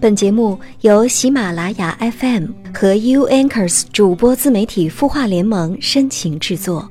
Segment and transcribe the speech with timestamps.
[0.00, 6.90] 本节目由喜马拉雅 FM 和 U Anchors 主播自媒体孵化联盟深情制作。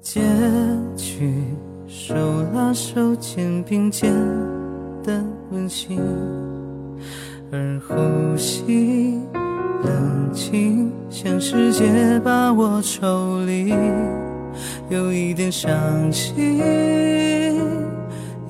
[0.00, 0.20] 结
[0.96, 1.34] 局
[1.88, 2.14] 手
[2.54, 4.14] 拉手肩并肩
[5.02, 5.98] 的温馨，
[7.50, 9.18] 而呼吸
[9.82, 13.74] 冷静，像世界把我抽离，
[14.88, 15.76] 有一点伤
[16.12, 16.62] 心，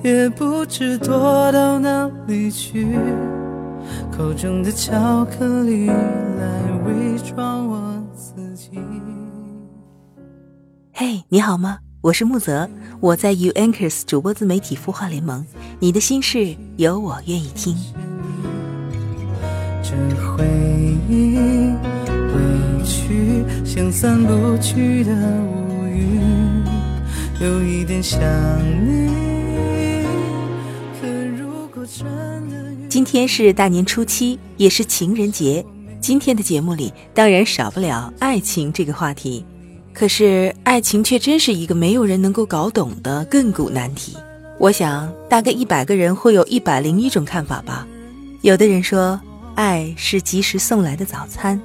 [0.01, 2.87] 也不知躲到哪里去，
[4.09, 8.69] 口中的巧克力来伪装我自己。
[10.93, 11.79] 嘿，你好吗？
[11.99, 12.69] 我是木泽，
[13.01, 15.45] 我在 U Anchors 主播自媒体孵化联盟，
[15.79, 17.75] 你的心事有我愿意听。
[19.83, 20.45] 这回
[21.09, 21.35] 忆
[22.33, 26.63] 委屈，像散不去的乌云，
[27.41, 28.17] 有一点想
[28.85, 29.28] 你。
[32.89, 35.63] 今天是大年初七，也是情人节。
[36.01, 39.45] 今天的节目里当然少不了爱情这个话题，
[39.93, 44.17] 可是爱情却真是一个没有人能够搞懂的亘古难题。
[44.57, 47.87] 我想，大概一百个人会有一百零一种看法吧。
[48.41, 49.21] 有的人说，
[49.53, 51.61] 爱是及时送来的早餐，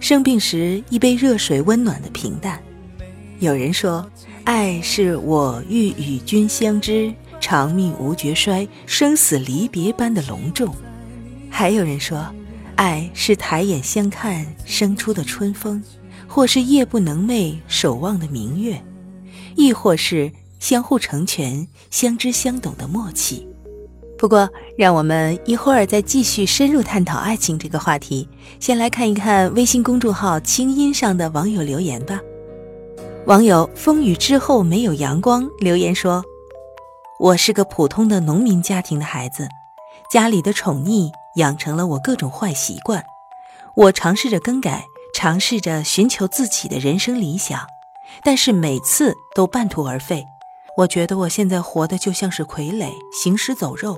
[0.00, 2.58] 生病时一杯热水温暖的平淡；
[3.38, 4.04] 有人说，
[4.42, 7.14] 爱是我欲与君相知，
[7.46, 10.66] 长命无绝衰，生死离别般的隆重；
[11.48, 12.26] 还有人说，
[12.74, 15.80] 爱是抬眼相看生出的春风，
[16.26, 18.82] 或是夜不能寐守望的明月，
[19.54, 23.46] 亦或是相互成全、相知相懂的默契。
[24.18, 28.28] 不过，让我们一会儿再继续深入探讨爱情这个话题。
[28.58, 32.20] 先来看一看微信公众号“清音”上的网友留言吧。
[33.26, 36.24] 网友风雨之后没有阳光留言说
[37.18, 39.48] ：“我是个普通的农民家庭的孩子，
[40.10, 43.02] 家里的宠溺养成了我各种坏习惯。
[43.74, 44.84] 我尝试着更改，
[45.14, 47.66] 尝试着寻求自己的人生理想，
[48.22, 50.26] 但是每次都半途而废。
[50.76, 53.96] 我觉得我现在活得就像是傀儡，行尸走肉。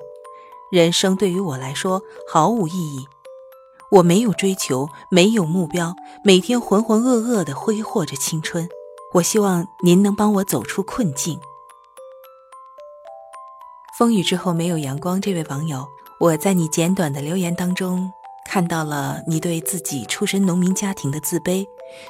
[0.70, 3.04] 人生对于我来说毫无意义。
[3.90, 5.92] 我没有追求，没有目标，
[6.22, 8.68] 每天浑浑噩噩地挥霍着青春。
[9.14, 11.40] 我希望您能帮我走出困境。
[13.98, 15.84] 风雨之后没有阳光，这位网友，
[16.20, 18.12] 我在你简短的留言当中
[18.48, 21.66] 看到了你对自己出身农民家庭的自卑，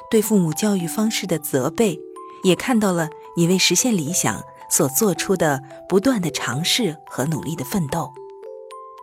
[0.07, 1.99] 对父母教育方式的责备，
[2.43, 4.39] 也看到了你为实现理想
[4.69, 8.13] 所做出的不断的尝试和努力的奋斗。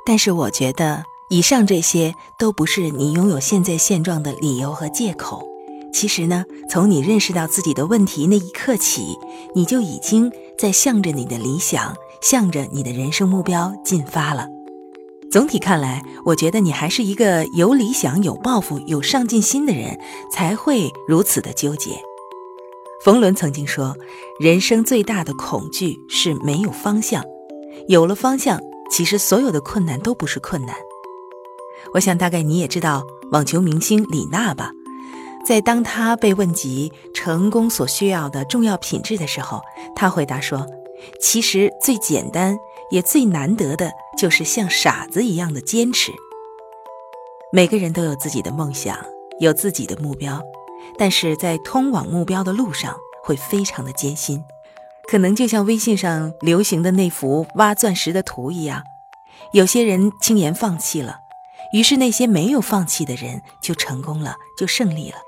[0.06, 5.44] 但是我觉得，以上这些都不是你拥有现在现状的理由和借口。
[5.92, 9.18] 其实呢，从你认识到自己的问题那一刻起，
[9.56, 14.46] 你就已经在向着你的理想，向着你的人生目标进发了。
[15.30, 19.98] 总体看来，我觉得你还是一个有理想、有抱负、有上进心的人，
[20.30, 22.00] 才会如此的纠结。
[23.04, 23.96] 冯仑曾经说
[24.40, 27.22] ：“人生最大的恐惧是没有方向，
[27.88, 30.76] 有了方向。”其实所有的困难都不是困难。
[31.92, 33.02] 我想大概你也知道
[33.32, 34.70] 网球明星李娜吧？
[35.44, 39.60] 在当她被问及成功所需要的重要品质的时候，
[39.96, 40.64] 她回答说
[41.20, 42.56] ：“其实最简单
[42.90, 46.12] 也最难得的就是像傻子一样的坚持。”
[47.52, 48.98] 每个人都有自己的梦想，
[49.38, 50.42] 有自己的目标，
[50.98, 54.42] 但是在通往目标的路上会非常的艰辛。
[55.08, 58.82] 可能就像微信上流行的那幅挖钻石的图一样，
[59.52, 61.20] 有些人轻言放弃了，
[61.72, 65.18] 于是那些没有放弃的人就成功了，就胜利了。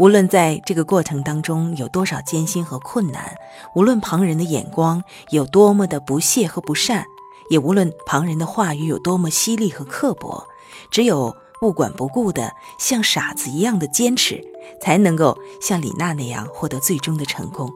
[0.00, 3.36] 无论在这个过程当中有多少艰辛和困难，
[3.74, 7.04] 无论旁人的眼光有多么的不屑和不善，
[7.50, 10.46] 也无论旁人的话语有多么犀利和刻薄，
[10.90, 14.42] 只有不管不顾的像傻子一样的坚持，
[14.80, 17.70] 才能够像李娜那样获得最终的成功。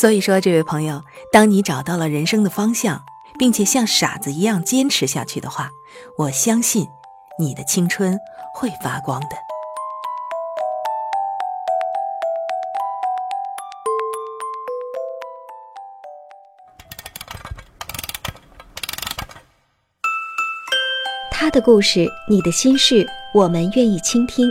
[0.00, 3.02] 所以说，这位朋友，当你找到了人生的方向，
[3.38, 5.68] 并且像傻子一样坚持下去的话，
[6.16, 6.86] 我相信
[7.38, 8.18] 你的青春
[8.54, 9.36] 会发光的。
[21.44, 24.50] 他的故事，你的心事，我们愿意倾听。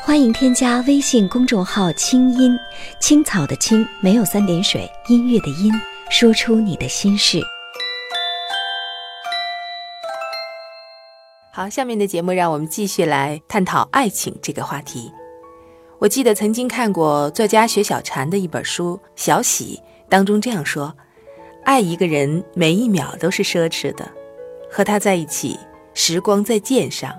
[0.00, 2.58] 欢迎添加微信公众号“清音
[2.98, 5.72] 青草”的青没有三点水，音乐的音，
[6.10, 7.40] 说出你的心事。
[11.52, 15.12] 好，下面的节目让我们继续来探讨爱情这个话题。
[16.00, 20.92] 我记得曾经看过作家雪小禅的一本书《小喜》，当中这样说：
[21.62, 24.10] 爱一个人每一秒都是奢侈的，
[24.68, 25.56] 和他在一起，
[25.94, 27.12] 时光在剑上；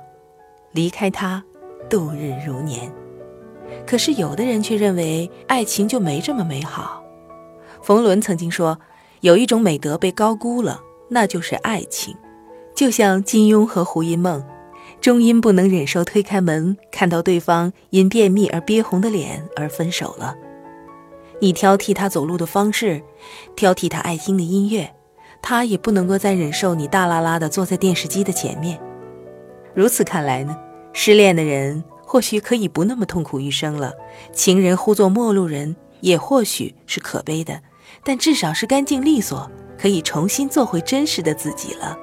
[0.73, 1.43] 离开他，
[1.89, 2.91] 度日如年。
[3.87, 7.01] 可是有的人却认为爱情就没这么美好。
[7.81, 8.77] 冯仑曾经说，
[9.21, 12.15] 有一种美德被高估了，那就是爱情。
[12.75, 14.43] 就像金庸和胡因梦，
[14.99, 20.35] 终因不能忍受推开门看到对方因便秘而憋红的脸而分手了。
[21.39, 23.01] 你挑剔他走路的方式，
[23.55, 24.94] 挑剔他爱听的音乐，
[25.47, 28.81] 他也不能够再忍受你大拉拉的坐在电视机的前面。
[29.75, 30.57] 如此看来呢，
[30.91, 33.93] 失恋的人或许可以不那么痛苦一生了，
[34.33, 37.61] 情人呼作陌路人也或许是可悲的，
[38.03, 39.47] 但至少是干净利索，
[39.77, 41.95] 可以重新做回真实的自己了。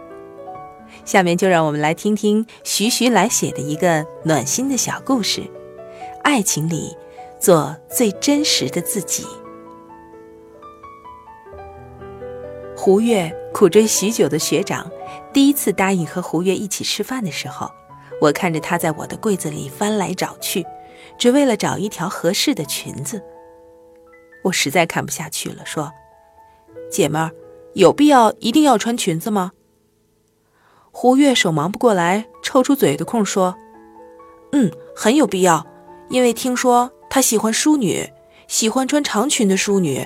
[1.04, 5.42] 下面就让我们来听听徐徐来写的一个暖心的小故事：
[6.22, 6.96] 爱情里。
[7.40, 9.26] 做最真实的自己。
[12.84, 14.90] 胡月苦追许久的学长，
[15.32, 17.70] 第一次答应和胡月一起吃饭的时候，
[18.20, 20.66] 我看着他在我的柜子里翻来找去，
[21.16, 23.22] 只为了找一条合适的裙子。
[24.42, 25.92] 我实在看不下去了，说
[26.90, 27.30] ：“姐们儿，
[27.74, 29.52] 有必要一定要穿裙子吗？”
[30.90, 33.54] 胡月手忙不过来，抽出嘴的空说
[34.50, 35.64] ：“嗯，很有必要，
[36.08, 38.10] 因为听说。”他喜欢淑女，
[38.48, 40.04] 喜欢穿长裙的淑女。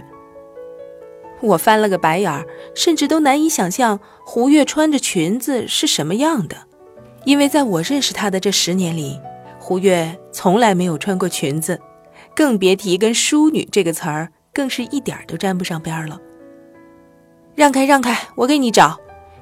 [1.42, 6.56] 我翻了个白眼儿，甚至都难以想象胡月穿着裙子是什么样的，
[7.24, 9.20] 因为在我认识她的这十年里，
[9.58, 11.80] 胡月从来没有穿过裙子，
[12.34, 16.18] 更别提跟淑女这个词儿更是一点都沾不上边了。
[17.54, 18.98] 让开，让开，我给你找。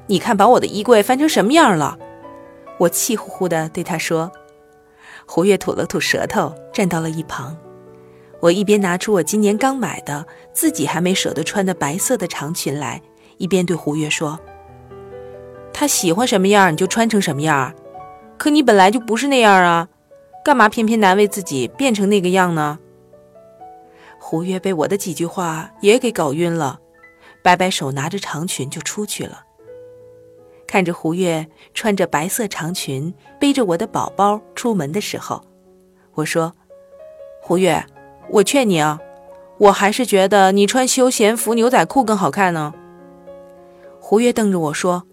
[0.06, 1.99] 你看，把我的衣柜翻成什么样了？
[2.79, 4.31] 我气呼呼地对他说。
[5.26, 7.56] 胡月吐了吐舌头，站到了一旁。
[8.44, 13.00] 我一边拿出我今年刚买的、自己还没舍得穿的白色的长裙来，
[13.38, 14.38] 一边对胡月说
[15.73, 17.73] ：“他喜欢什么样，你就穿成什么样。
[18.37, 19.88] 可你本来就不是那样啊，
[20.44, 22.79] 干嘛偏偏难为自己变成那个样呢？”
[24.20, 26.79] 胡月被我的几句话也给搞晕了，
[27.43, 29.43] 摆摆手，拿着长裙就出去了。
[30.67, 35.43] 看着胡月穿着白色长裙，背着我的宝宝出门的时候，
[36.12, 36.52] 我说
[37.41, 37.82] ：“胡月，
[38.31, 39.00] 我劝你啊，
[39.59, 42.75] 我还是觉得你穿休闲服、牛仔裤更好看呢。”
[44.00, 45.05] 胡月瞪着我说：“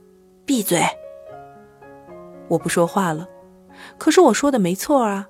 [0.45, 0.83] 闭嘴！”
[2.49, 3.27] 我不说话了。
[3.97, 5.27] 可是我说的没错啊，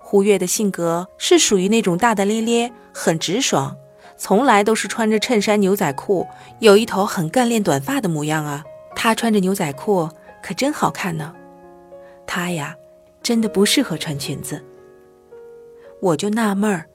[0.00, 3.76] 胡月的性格是属于那种大大咧咧、很直爽，
[4.16, 6.26] 从来都是穿着衬衫、牛仔裤，
[6.60, 8.64] 有一头很干练短发的模样啊。
[8.94, 10.08] 他穿着牛仔裤
[10.42, 11.34] 可真好看呢，
[12.26, 12.74] 他呀，
[13.22, 14.64] 真的不适合穿裙子。
[16.00, 16.86] 我就纳闷儿，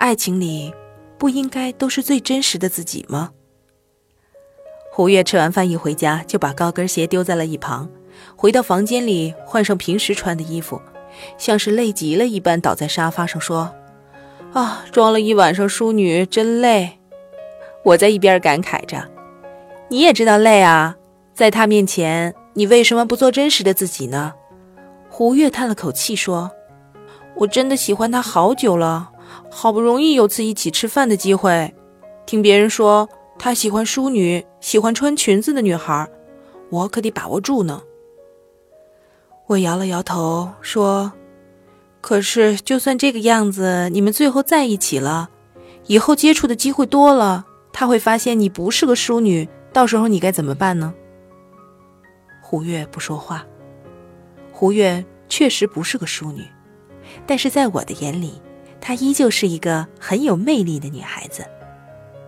[0.00, 0.72] 爱情里
[1.18, 3.32] 不应该都是最真实的自己吗？
[4.90, 7.86] 胡月吃完饭一回家，就把高跟鞋丢在了一旁，
[8.34, 10.80] 回到房间里换上平时穿的衣服，
[11.36, 13.74] 像是累极了一般倒在沙发上说
[14.54, 16.98] ：“啊，装了一晚上淑女真累。”
[17.84, 19.06] 我在一边感慨着
[19.90, 20.96] ：“你也知道累啊。”
[21.34, 24.32] 在他面前，你为什么不做真实的自己呢？
[25.10, 26.50] 胡月叹了口气说
[27.36, 29.12] ：“我真的喜欢他好久了，
[29.50, 31.74] 好不容易有次一起吃饭的机会，
[32.24, 33.08] 听别人说
[33.38, 36.08] 他喜欢淑女，喜欢穿裙子的女孩，
[36.70, 37.82] 我可得把握住呢。”
[39.48, 41.12] 我摇了摇头说
[42.00, 45.28] ：“可是，就算这个样子，你们最后在一起了，
[45.86, 50.94] 以后接触的机会多了，他会发现你不是个淑女，到时候你该怎么办呢？”
[52.40, 53.44] 胡月不说话。
[54.52, 56.44] 胡月确实不是个淑女，
[57.26, 58.40] 但是在我的眼里，
[58.80, 61.44] 她依旧是一个很有魅力的女孩子。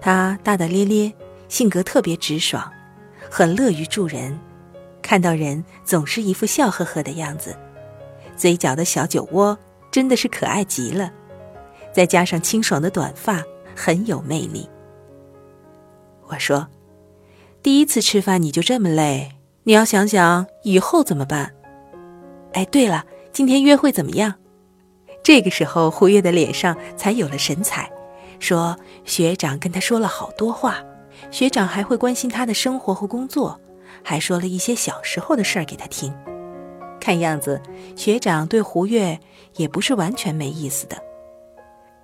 [0.00, 1.12] 她大大咧咧，
[1.48, 2.70] 性格特别直爽，
[3.30, 4.38] 很乐于助人，
[5.00, 7.56] 看到人总是一副笑呵呵的样子，
[8.36, 9.56] 嘴角的小酒窝
[9.90, 11.12] 真的是可爱极了。
[11.92, 13.42] 再加上清爽的短发，
[13.76, 14.68] 很有魅力。
[16.28, 16.68] 我说
[17.62, 19.32] ：“第一次吃饭你就这么累？”
[19.64, 21.54] 你要想想以后怎么办？
[22.54, 24.34] 哎，对了，今天约会怎么样？
[25.22, 27.90] 这个时候，胡月的脸上才有了神采，
[28.40, 30.82] 说：“学长跟他说了好多话，
[31.30, 33.60] 学长还会关心他的生活和工作，
[34.02, 36.12] 还说了一些小时候的事儿给他听。
[37.00, 37.60] 看样子，
[37.94, 39.18] 学长对胡月
[39.56, 40.96] 也不是完全没意思的。”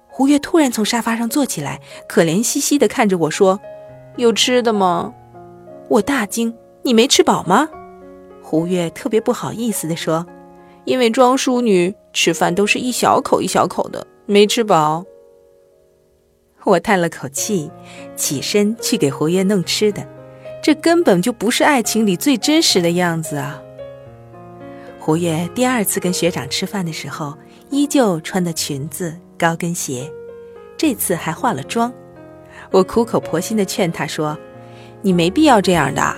[0.07, 3.61] 胡月突然从沙发上坐起来，可怜兮兮地看着我说
[4.17, 5.13] ：“有吃的吗？”
[5.89, 6.55] 我大惊。
[6.83, 7.69] 你没吃饱吗？
[8.43, 10.27] 胡月特别不好意思地说
[10.87, 15.05] ：“因为装淑女，吃饭都是一小口一小口的，没吃饱。”
[16.67, 17.71] 我叹了口气，
[18.17, 20.05] 起身去给胡月弄吃的，
[20.61, 23.63] 这根本就不是爱情里最真实的样子啊！
[24.99, 27.39] 胡月第二次跟学长吃饭的时候，
[27.71, 30.13] 依旧穿的裙子、高跟鞋，
[30.77, 31.93] 这次还化了妆。
[32.73, 34.37] 我苦口婆心的劝他说
[35.03, 36.17] ：“你没必要这样的，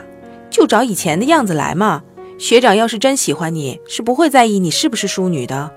[0.49, 2.03] 就找以前的样子来嘛。
[2.39, 5.71] 学长要是真喜欢你，是不会在意你是不是淑女的。”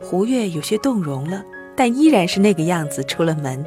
[0.00, 1.44] 胡月有些动容了，
[1.76, 3.64] 但依然是那个样子出了门。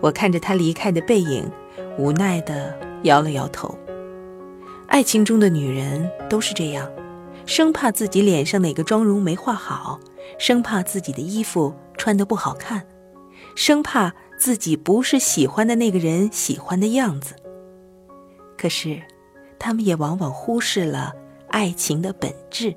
[0.00, 1.50] 我看着他离开的背影。
[1.98, 3.76] 无奈的摇了摇头。
[4.86, 6.90] 爱情中的女人都是这样，
[7.44, 10.00] 生怕自己脸上哪个妆容没化好，
[10.38, 12.86] 生怕自己的衣服穿得不好看，
[13.54, 17.34] 生怕自己不是喜欢的那个人喜欢的样子。
[18.56, 19.02] 可是，
[19.58, 21.12] 他们也往往忽视了
[21.48, 22.74] 爱情的本质，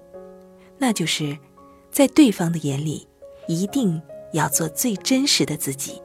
[0.78, 1.38] 那就是
[1.96, 3.08] 在对方的眼里，
[3.48, 4.02] 一定
[4.34, 6.02] 要做最真实的自己。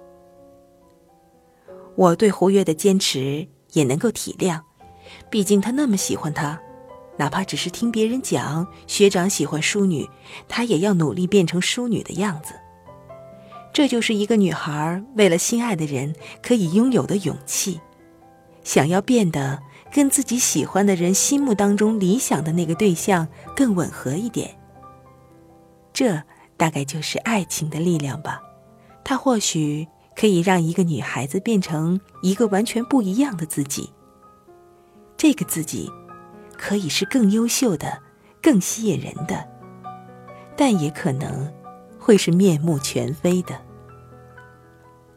[1.96, 4.60] 我对胡月的坚持也能够体谅，
[5.28, 6.56] 毕竟他那么喜欢他，
[7.16, 10.08] 哪怕只是听别人讲学长喜欢淑女，
[10.46, 12.54] 他也要努力变成淑女的样子。
[13.72, 17.80] 这就是一个女孩为了心爱的人可以拥有的勇气，
[18.62, 19.60] 想要变得
[19.92, 24.56] 跟自己喜欢的人心目当中理想的那个对象更吻合一点。
[25.92, 26.22] 这
[26.56, 28.40] 大概就是爱情的力量吧，
[29.04, 29.86] 它或许。
[30.16, 33.90] 可以让一个女孩子变成一个完全不一样的自己。
[35.16, 35.90] 这个自己，
[36.58, 38.02] 可以是更优秀的、
[38.42, 39.48] 更吸引人的，
[40.56, 41.50] 但也可能
[41.98, 43.58] 会是面目全非的。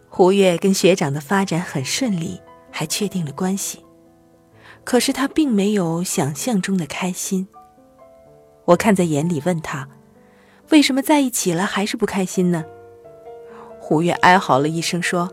[0.08, 2.40] 胡月跟学长的发展很顺利，
[2.72, 3.84] 还确定了关系，
[4.86, 7.46] 可是他并没有想象中的开心。
[8.66, 9.90] 我看在眼里，问他：
[10.74, 12.66] 为什么在一起了还是不开心呢？
[13.80, 15.30] 胡月哀嚎了一声，说：“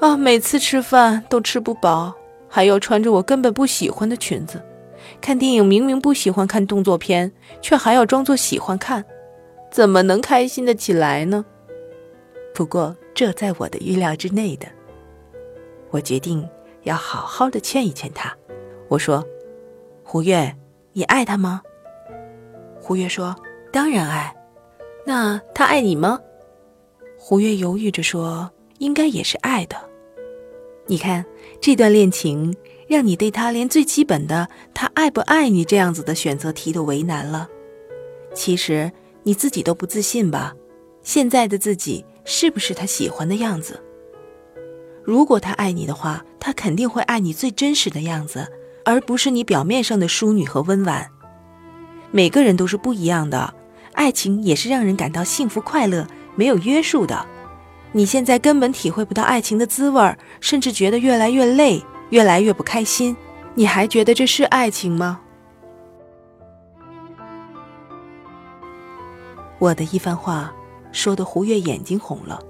[0.00, 2.14] 啊，每次吃饭都吃不饱，
[2.48, 4.64] 还要穿着我根本不喜欢的裙子。
[5.20, 7.30] 看电影明明不喜欢看动作片，
[7.60, 9.04] 却还要装作喜欢看，
[9.70, 11.44] 怎么能开心的起来呢？”
[12.54, 14.66] 不过这在我的预料之内的。
[15.90, 16.48] 我决定
[16.84, 18.34] 要好好的劝一劝他。
[18.88, 19.22] 我说
[20.02, 20.56] ：“胡月，
[20.94, 21.60] 你爱他吗？”
[22.80, 23.36] 胡月说
[23.70, 24.34] ：“当然爱。”
[25.04, 26.18] 那他爱你吗？
[27.18, 29.76] 胡月犹豫着说：“应该也是爱的。
[30.86, 31.24] 你看，
[31.60, 32.54] 这段恋情
[32.88, 37.48] 让你对他连最基本的‘他爱不爱你’这样子的选择题都为难了。
[38.34, 38.90] 其实
[39.22, 40.54] 你自己都不自信吧？
[41.02, 43.82] 现在的自己是不是他喜欢的样子？
[45.02, 48.46] 如果他爱你的话，他肯定会爱你最真实的样子，
[48.84, 51.10] 而不是你表面上的淑女和温婉。
[52.10, 53.54] 每个人都是不一样的，
[53.94, 57.24] 爱情也是让人感到幸福快乐。”没有约束的，
[57.92, 63.16] 你现在根本体会不到爱情的滋味，甚至觉得越来越累，越来越不开心。
[63.54, 65.20] 你还觉得这是爱情吗？
[69.60, 70.52] 我的一番话
[70.90, 72.40] 说的胡月眼睛红了，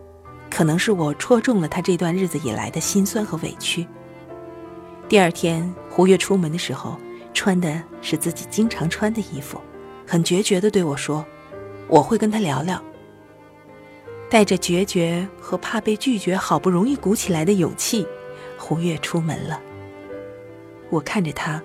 [0.50, 3.86] 可能是我戳中了他这段日子以来的心酸和委屈。
[5.10, 6.98] 第二天，胡月出门的时候
[7.34, 9.60] 穿的是自己经常穿的衣服，
[10.06, 11.22] 很决绝的对我说
[11.88, 12.82] ：“我会跟他聊聊。”
[14.30, 18.04] 带着决绝和怕被拒绝，好不容易鼓起来的勇气，
[18.58, 19.60] 胡月出门了。
[20.90, 21.62] 我看着他，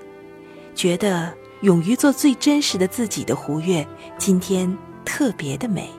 [0.76, 5.90] 觉得勇于做最真实的自己的胡月，今天特别的美。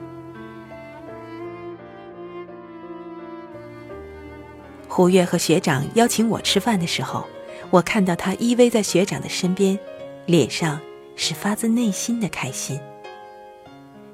[4.87, 7.25] 胡月和学长邀请我吃饭的时候，
[7.69, 9.77] 我看到他依偎在学长的身边，
[10.25, 10.79] 脸上
[11.17, 12.79] 是发自内心的开心。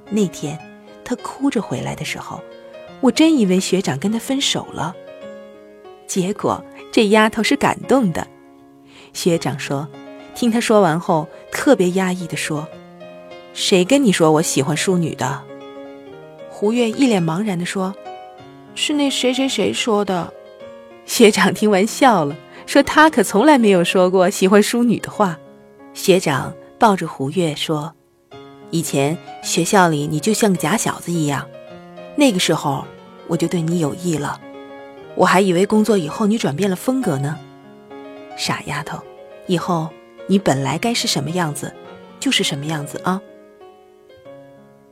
[0.10, 0.58] 那天。
[1.04, 2.42] 他哭着回来的时候，
[3.00, 4.94] 我真以为学长跟他分手了。
[6.06, 6.62] 结果
[6.92, 8.28] 这丫头是感动的。
[9.14, 9.88] 学长说，
[10.36, 12.68] 听他说完后，特别压抑的说
[13.56, 15.42] ：“谁跟你说我喜欢淑女的？”
[16.52, 17.96] 胡月一脸茫然的说
[18.76, 20.34] ：“是那谁谁谁说的。”
[21.08, 22.36] 学长听完笑了，
[22.66, 25.40] 说他可从来没有说过喜欢淑女的话。
[25.94, 27.97] 学长抱着胡月说。
[28.70, 31.48] 以前学校里你就像个假小子一样，
[32.16, 32.86] 那个时候
[33.28, 34.40] 我就对你有意了，
[35.16, 37.40] 我还以为工作以后你转变了风格呢。
[38.38, 39.02] 傻丫头，
[39.48, 39.90] 以后
[40.28, 41.74] 你本来该是什么样子，
[42.20, 43.22] 就是什么样子啊。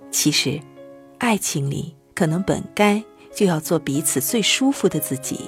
[0.09, 0.59] 其实，
[1.17, 3.03] 爱情里可能本该
[3.33, 5.41] 就要做彼此最舒服的自己，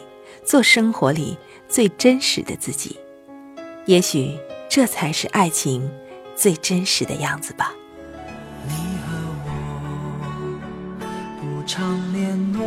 [0.44, 1.38] 做生活里
[1.70, 2.98] 最真实的自己，
[3.86, 5.90] 也许这才是爱情
[6.36, 7.74] 最真实的样子吧。
[11.68, 12.64] 常联络，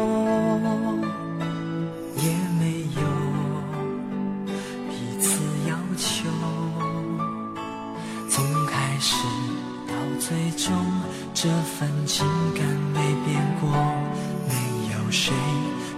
[2.17, 2.23] 也
[2.61, 3.03] 没有
[4.91, 6.29] 彼此要求。
[8.29, 9.17] 从开始
[9.89, 10.77] 到最终，
[11.33, 13.71] 这份情感没变过，
[14.47, 14.53] 没
[14.93, 15.33] 有谁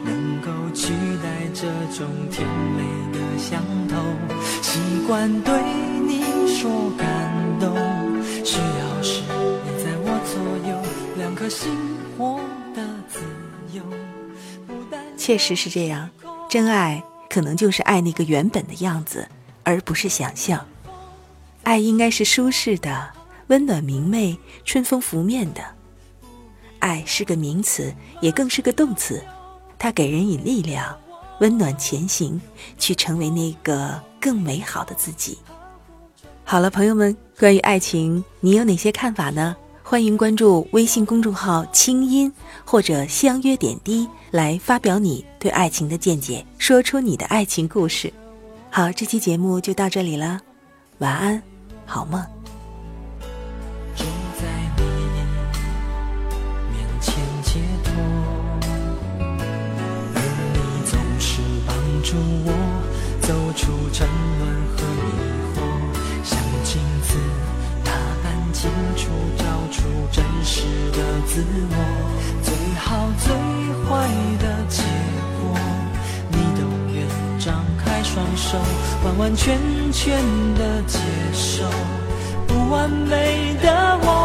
[0.05, 3.97] 能够取代这种甜美的相投。
[4.63, 4.79] 习
[5.09, 5.53] 惯对
[6.07, 6.23] 你
[6.55, 7.02] 说。
[15.33, 16.11] 确实是这样，
[16.47, 19.27] 真爱可能就是爱那个原本的样子，
[19.63, 20.67] 而不是想象。
[21.63, 23.09] 爱应该是舒适的、
[23.47, 25.63] 温暖明媚、春风拂面的。
[26.81, 29.25] 爱是个名词，也更是个动词，
[29.79, 30.95] 它给人以力量，
[31.41, 32.39] 温暖前行，
[32.79, 35.39] 去成为那个更美好的自己。
[36.45, 39.57] 好了，朋友们，关于爱情，你有哪些看法呢？
[39.93, 42.33] 欢迎关注微信公众号“清音”
[42.65, 48.11] 或者“相约点滴”来发表你对爱情的见解，说出你的爱情故事。
[48.71, 50.41] 好，这期节目就到这里了，
[50.97, 51.43] 晚安，
[51.85, 52.25] 好梦。
[69.73, 70.61] 出真实
[70.93, 71.77] 的自我
[72.43, 73.33] 最好最
[73.89, 74.07] 坏
[74.39, 74.83] 的结
[75.41, 75.43] 果，
[76.31, 76.61] 你都
[76.93, 76.97] 愿
[77.39, 78.59] 张开双手，
[79.03, 79.59] 完完全
[79.91, 80.21] 全
[80.55, 80.99] 的接
[81.33, 81.65] 受
[82.47, 84.22] 不完美的我。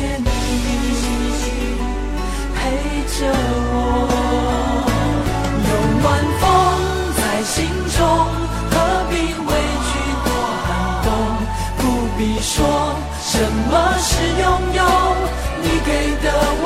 [0.00, 0.26] 谢你
[2.56, 2.58] 陪
[3.04, 3.20] 着
[3.70, 3.76] 我，
[5.68, 6.04] 有暖
[6.40, 6.42] 风
[7.18, 8.00] 在心中，
[8.70, 8.72] 何
[9.10, 9.12] 必
[9.44, 9.50] 畏
[9.84, 9.92] 惧
[10.24, 10.26] 过
[10.64, 10.68] 寒
[11.04, 11.06] 冬？
[11.76, 11.80] 不
[12.16, 12.48] 必说
[13.20, 13.32] 什
[13.68, 14.08] 么是
[14.40, 14.80] 拥有。
[15.62, 15.88] 你给
[16.24, 16.26] 的
[16.62, 16.64] 我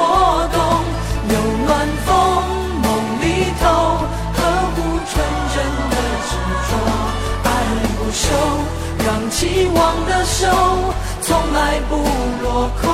[0.52, 0.56] 懂，
[1.28, 1.34] 有
[1.66, 1.68] 暖
[2.06, 2.08] 风
[2.84, 2.86] 梦
[3.20, 3.24] 里
[3.60, 3.62] 头，
[4.36, 4.38] 呵
[4.76, 4.78] 护
[5.10, 5.12] 纯
[5.54, 5.56] 真
[5.90, 5.92] 的
[6.28, 6.30] 执
[6.70, 6.72] 着，
[7.42, 7.46] 爱
[7.98, 8.22] 不休，
[9.04, 10.38] 让期望的手
[11.20, 11.92] 从来不
[12.44, 12.93] 落空。